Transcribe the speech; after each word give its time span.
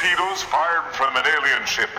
torpedoes 0.00 0.42
fired 0.42 0.94
from 0.94 1.14
an 1.16 1.24
alien 1.26 1.64
ship. 1.66 1.90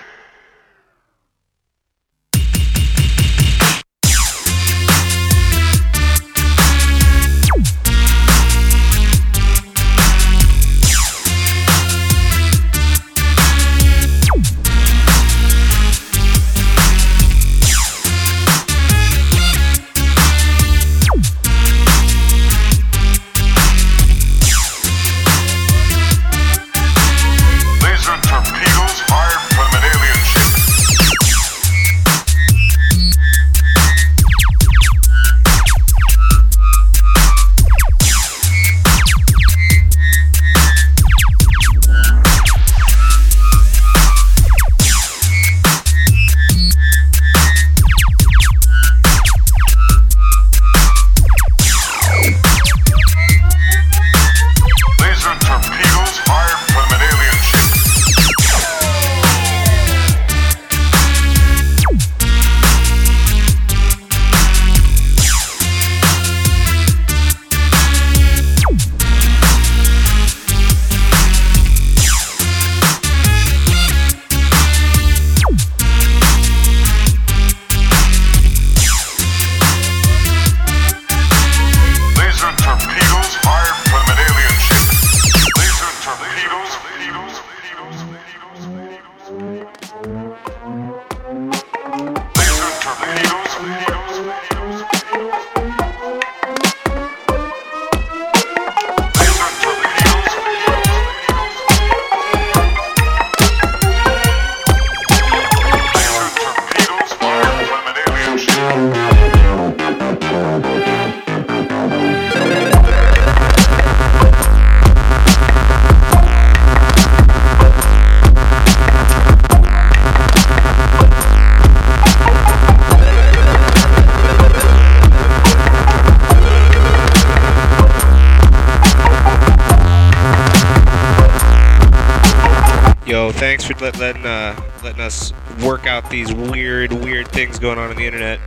Going 137.62 137.78
on 137.78 137.92
in 137.92 137.98
the 137.98 138.08
internet. 138.08 138.40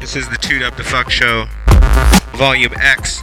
This 0.00 0.16
is 0.16 0.28
the 0.28 0.36
Toot 0.36 0.62
Up 0.62 0.76
the 0.76 0.84
Fuck 0.84 1.08
Show, 1.08 1.46
Volume 2.36 2.74
X. 2.76 3.22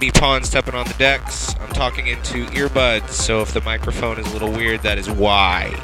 Me 0.00 0.12
pawn 0.12 0.44
stepping 0.44 0.74
on 0.76 0.86
the 0.86 0.94
decks. 0.96 1.56
I'm 1.58 1.70
talking 1.70 2.06
into 2.06 2.46
earbuds, 2.50 3.10
so 3.10 3.40
if 3.40 3.52
the 3.52 3.62
microphone 3.62 4.20
is 4.20 4.28
a 4.28 4.32
little 4.32 4.52
weird, 4.52 4.82
that 4.82 4.96
is 4.96 5.10
why. 5.10 5.74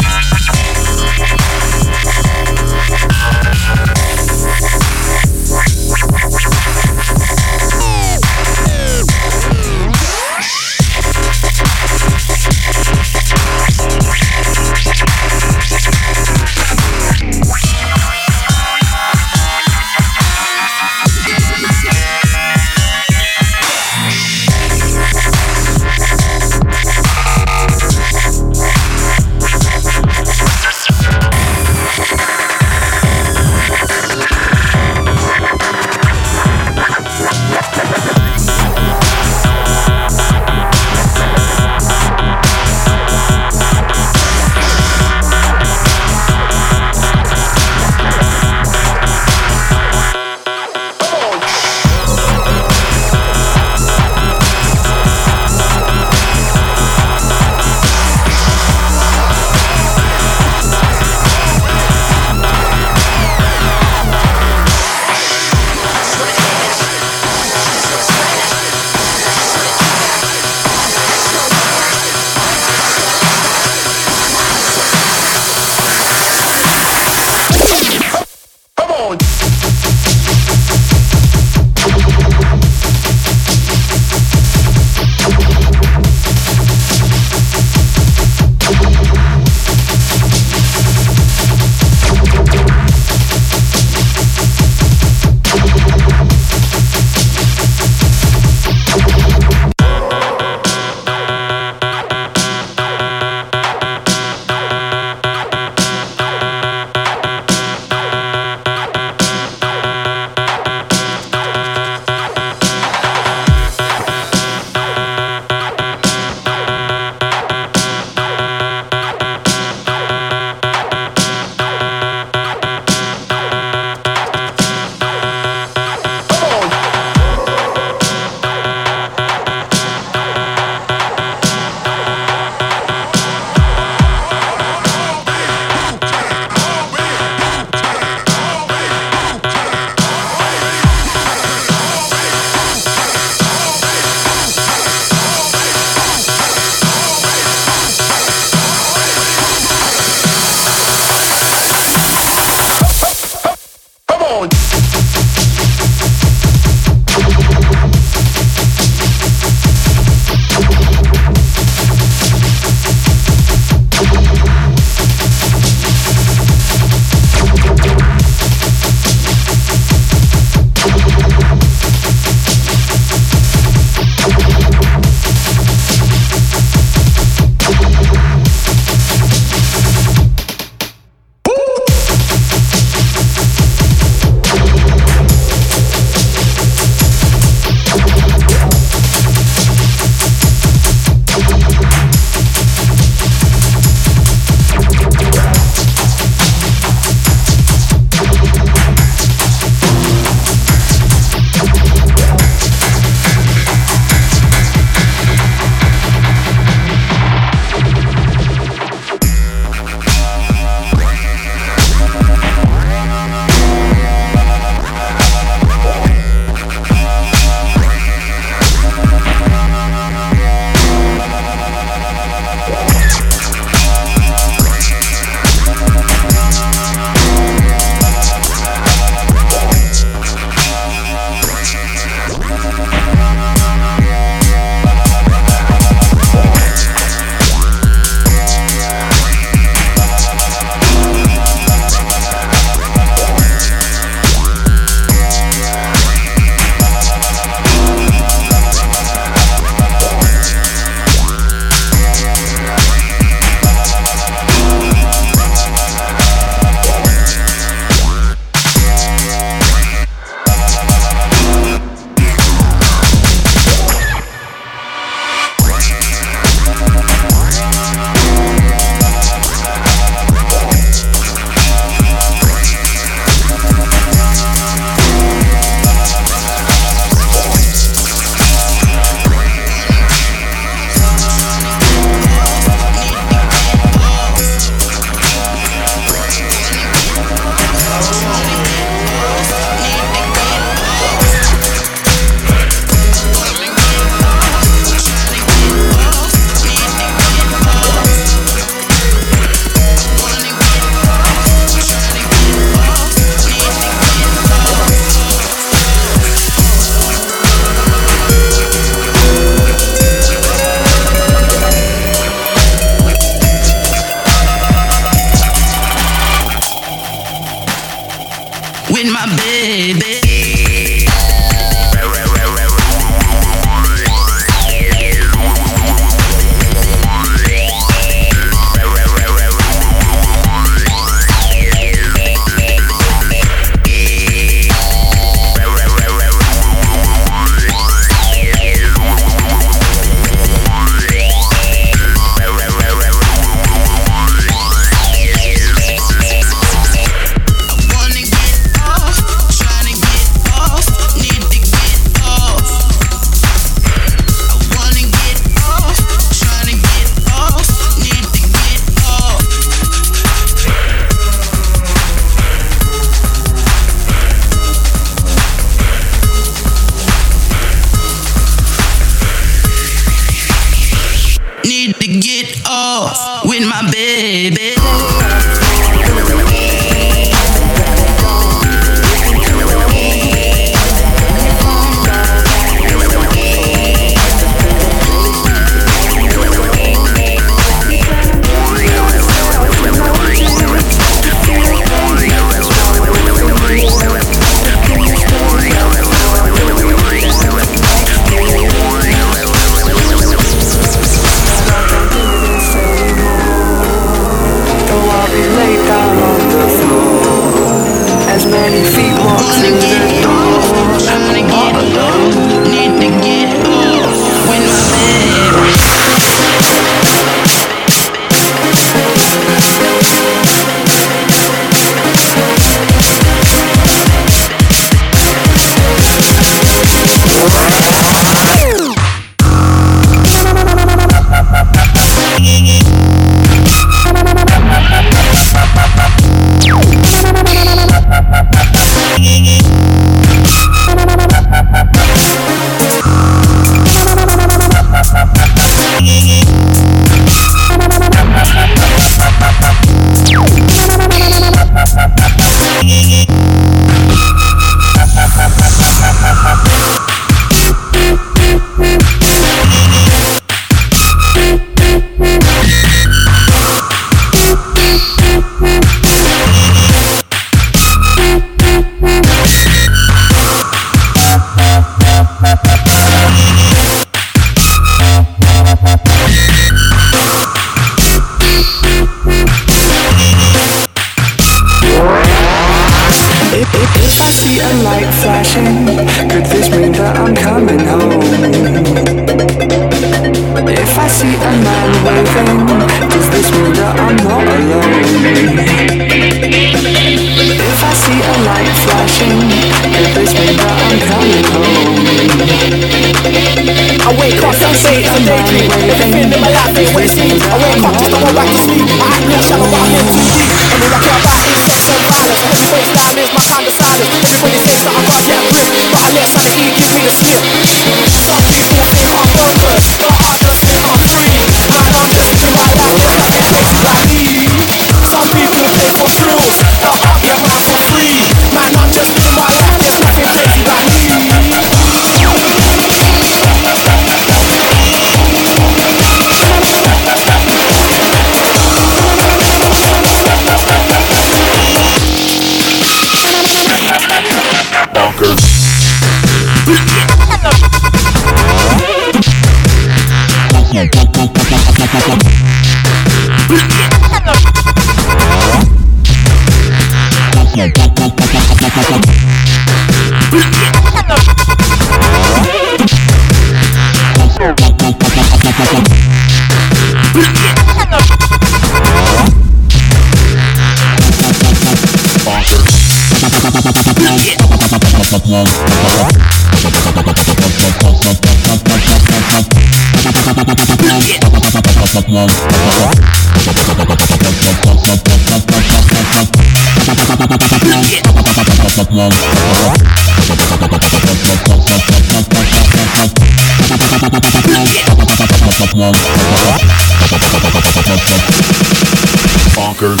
Bonkers. 599.54 600.00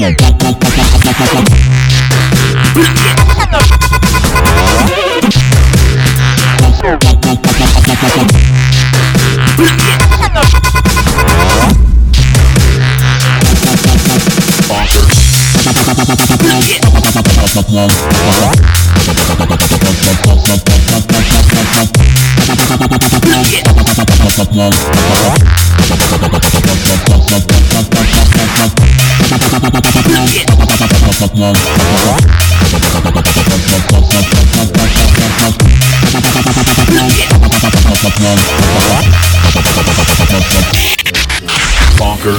Bonk. 0.00 0.24
Bonker. 41.98 42.38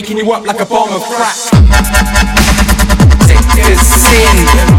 Waking 0.00 0.18
you 0.18 0.30
up 0.32 0.46
like 0.46 0.60
a 0.60 0.64
bomb 0.64 0.92
of 0.92 1.02
crack. 1.02 1.34
Sick 3.26 3.58
as 3.66 3.80
sin. 3.80 4.77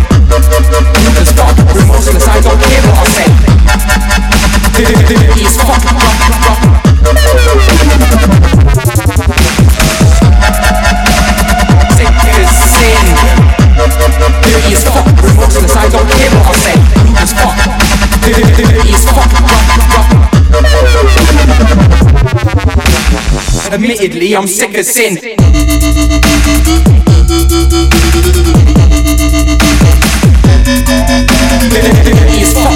As 32.42 32.54
fuck. 32.54 32.74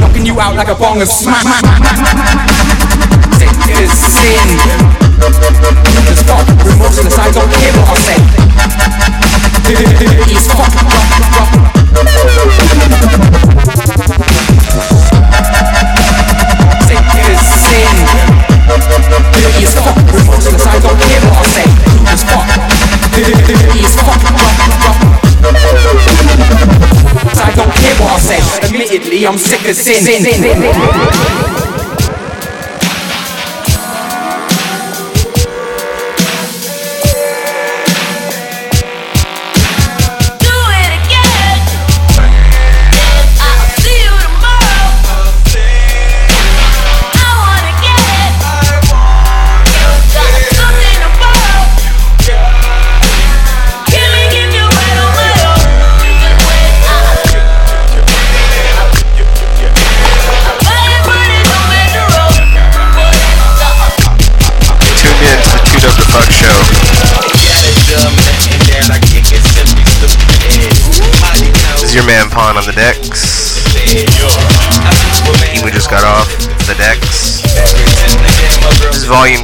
Knocking 0.00 0.26
you 0.26 0.40
out 0.40 0.56
like 0.56 0.68
a 0.68 0.74
bong 0.74 1.02
of 1.02 1.08
smack. 1.08 2.37
Sin. 4.18 4.50
Don't 7.18 7.54
care 7.54 7.72
what 7.74 7.88
I 7.88 7.94
sin. 7.94 8.20
Don't 20.82 20.98
care 20.98 21.22
what 21.22 21.38
I 21.38 21.46
say. 21.46 21.68
As 22.10 22.22
fuck. 22.26 22.46
Dirty 23.14 23.80
as 23.84 23.94
fuck. 24.02 24.22
I 27.38 27.54
don't 27.54 27.72
care 27.72 27.94
what 28.00 28.10
I 28.10 28.18
say. 28.18 28.40
Admittedly, 28.66 29.26
I'm 29.26 29.38
sick 29.38 29.64
as 29.64 29.78
sin. 29.78 30.04
Do 30.04 31.67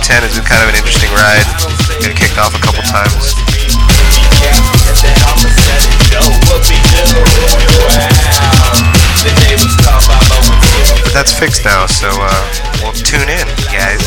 Ten 0.05 0.21
has 0.21 0.37
been 0.37 0.45
kind 0.45 0.61
of 0.61 0.69
an 0.69 0.77
interesting 0.77 1.09
ride. 1.17 1.49
Got 2.05 2.13
kicked 2.13 2.37
off 2.37 2.53
a 2.53 2.61
couple 2.61 2.85
times. 2.85 3.33
But 11.01 11.13
that's 11.15 11.33
fixed 11.33 11.65
now, 11.65 11.87
so 11.87 12.13
uh, 12.13 12.29
we'll 12.83 12.93
tune 12.93 13.33
in, 13.33 13.49
guys. 13.73 14.05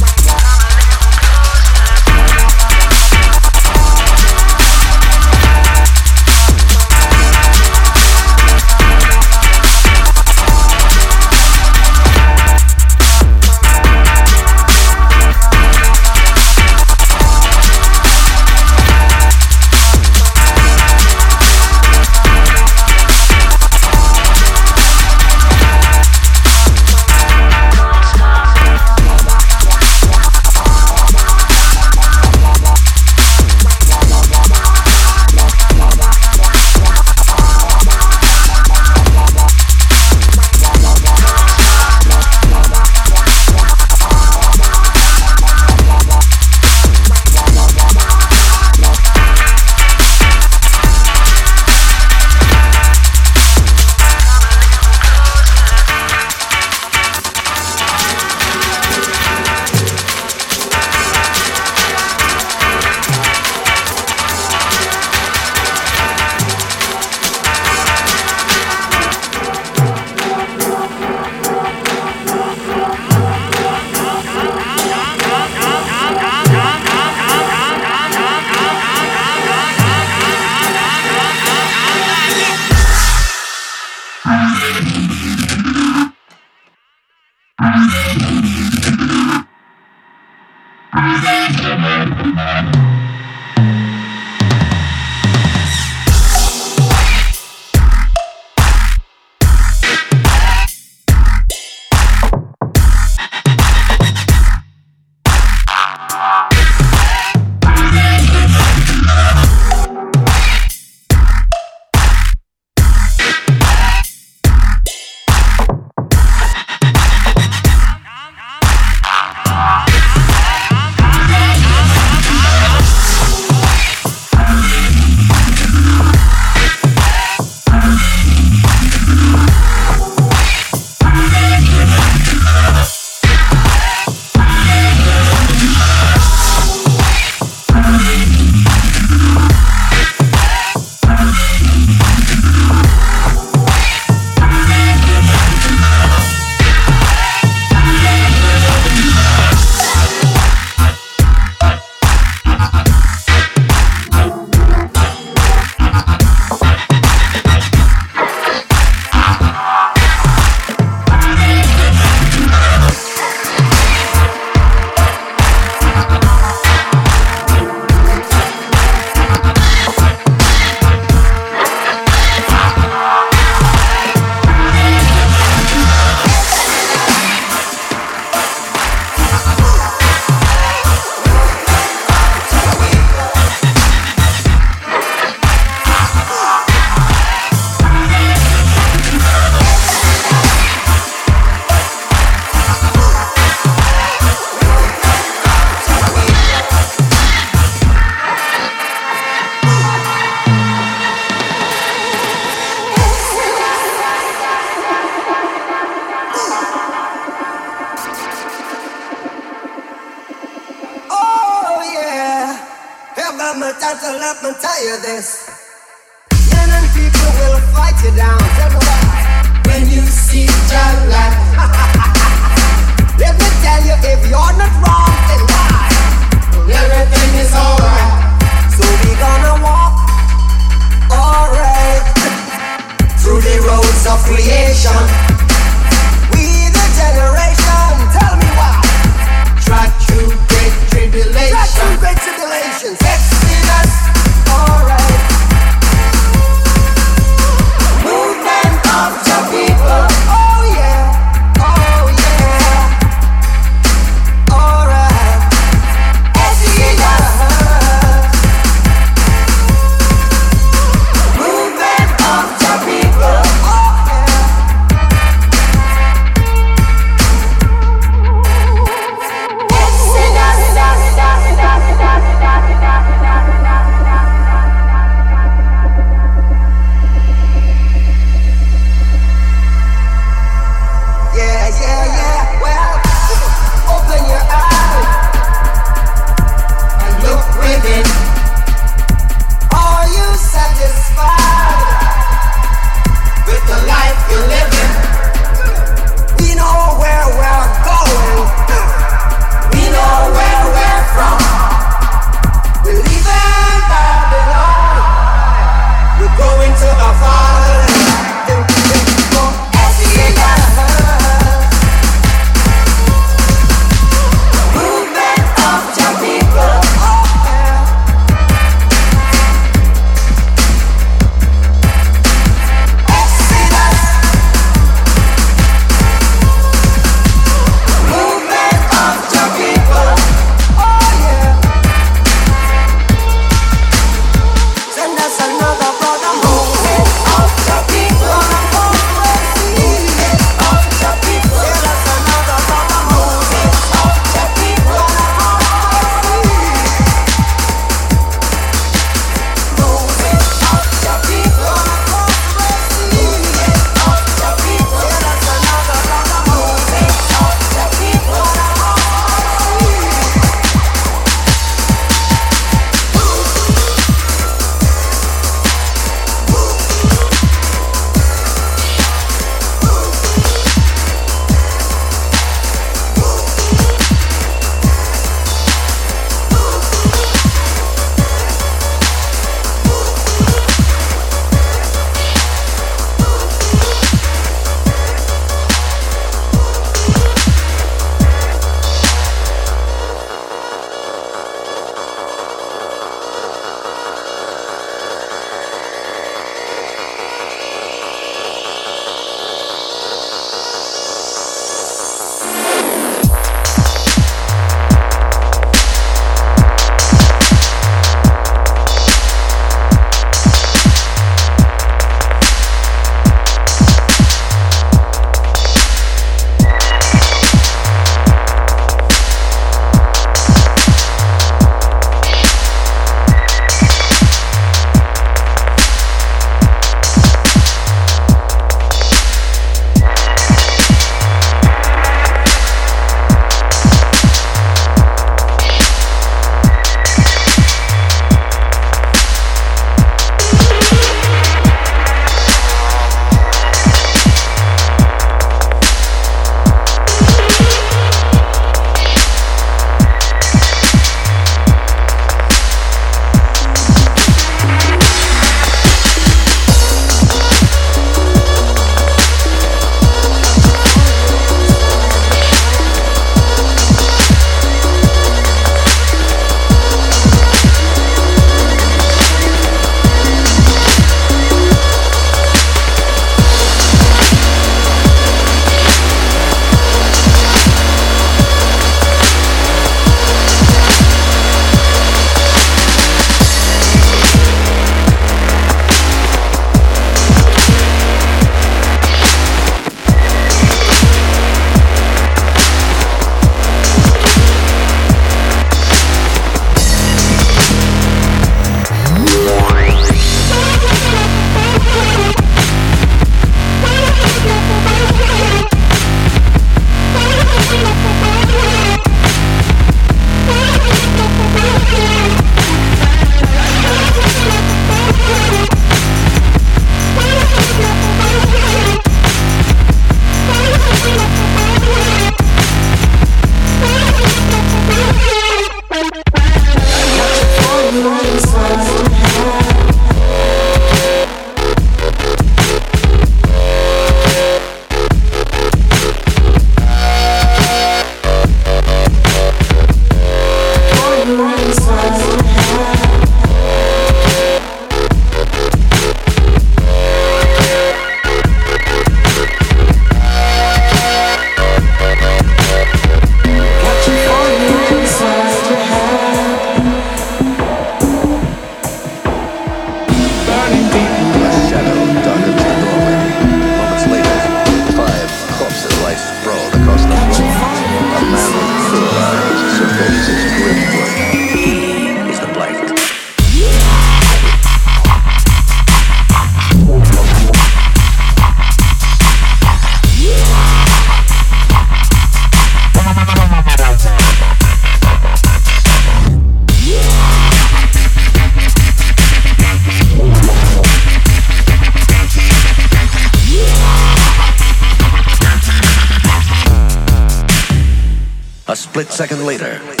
Second 599.21 599.45
later. 599.45 600.00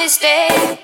This 0.00 0.16
day. 0.16 0.79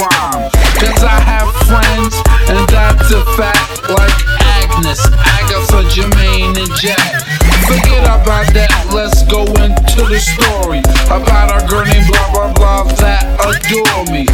crime. 0.00 0.48
Cause 0.80 1.04
I 1.04 1.18
have 1.20 1.50
friends, 1.68 2.16
and 2.48 2.64
that's 2.72 3.12
a 3.12 3.22
fact. 3.36 3.84
Like 3.90 4.16
Agnes, 4.56 5.00
Agatha, 5.36 5.84
Jermaine, 5.92 6.56
and 6.56 6.72
Jack. 6.76 7.20
Forget 7.68 8.04
about 8.04 8.48
that, 8.54 8.72
let's 8.94 9.22
go 9.28 9.44
into 9.60 10.00
the 10.08 10.18
story. 10.18 10.80
About 11.12 11.52
a 11.52 11.66
girl 11.68 11.84
named 11.84 12.08
blah 12.08 12.32
blah 12.32 12.52
blah 12.54 12.84
that 13.04 13.28
adore 13.44 14.04
me. 14.08 14.29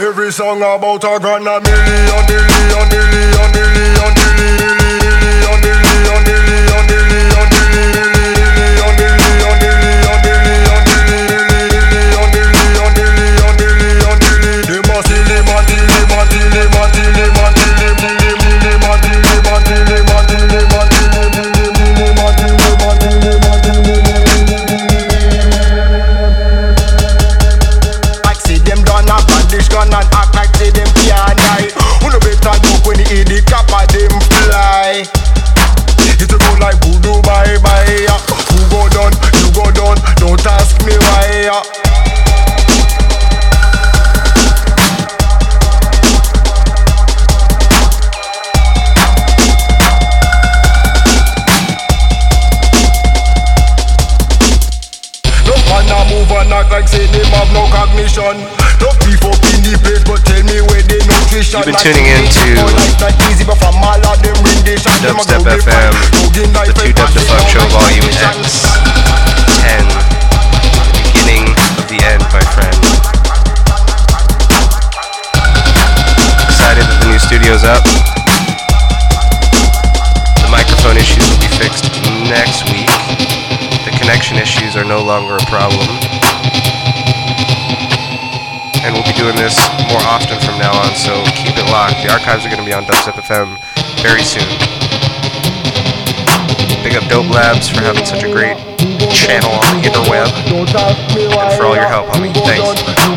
Every 0.00 0.30
song 0.30 0.58
about 0.58 1.02
a 1.02 1.18
grand 1.18 1.48
a 1.48 1.60
million, 1.60 2.26
million. 2.28 2.47
be 92.68 92.74
on 92.74 92.84
Dubstep 92.84 93.14
FM 93.14 93.56
very 94.02 94.22
soon. 94.22 94.44
Big 96.84 96.96
up 96.96 97.08
Dope 97.08 97.30
Labs 97.30 97.68
for 97.70 97.80
having 97.80 98.04
such 98.04 98.22
a 98.24 98.30
great 98.30 98.58
channel 99.10 99.50
on 99.50 99.80
the 99.80 99.88
interweb 99.88 100.28
and 100.50 101.56
for 101.56 101.64
all 101.64 101.74
your 101.74 101.88
help, 101.88 102.08
homie. 102.08 102.34
Thanks. 102.44 103.08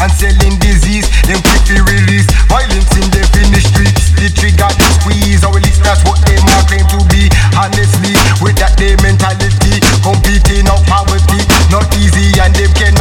and 0.00 0.12
selling 0.12 0.56
disease. 0.60 1.08
Them 1.26 1.42
release 1.88 2.26
violence 2.46 2.90
in 2.96 3.10
dip 12.56 12.74
can 12.74 12.95